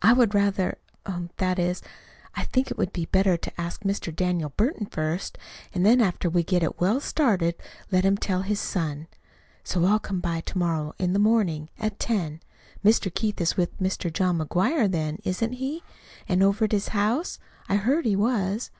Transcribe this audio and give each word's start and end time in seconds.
"I 0.00 0.12
would 0.12 0.32
rather 0.32 0.78
er 1.08 1.28
that 1.38 1.58
is, 1.58 1.82
I 2.36 2.44
think 2.44 2.70
it 2.70 2.78
would 2.78 2.92
be 2.92 3.06
better 3.06 3.36
to 3.36 3.60
ask 3.60 3.82
Mr. 3.82 4.14
Daniel 4.14 4.50
Burton 4.50 4.86
first, 4.86 5.36
and 5.74 5.84
then 5.84 6.00
after 6.00 6.30
we 6.30 6.44
get 6.44 6.62
it 6.62 6.78
well 6.80 7.00
started 7.00 7.56
let 7.90 8.04
him 8.04 8.16
tell 8.16 8.42
his 8.42 8.60
son. 8.60 9.08
So 9.64 9.84
I'll 9.84 9.98
come 9.98 10.22
to 10.22 10.56
morrow 10.58 10.94
in 11.00 11.14
the 11.14 11.18
morning 11.18 11.68
at 11.80 11.98
ten. 11.98 12.42
Mr. 12.84 13.12
Keith 13.12 13.40
is 13.40 13.56
with 13.56 13.76
Mr. 13.80 14.12
John 14.12 14.38
McGuire, 14.38 14.88
then, 14.88 15.18
isn't 15.24 15.54
he? 15.54 15.82
And 16.28 16.44
over 16.44 16.66
at 16.66 16.70
his 16.70 16.90
house? 16.94 17.40
I 17.68 17.74
heard 17.74 18.04
he 18.04 18.14
was." 18.14 18.70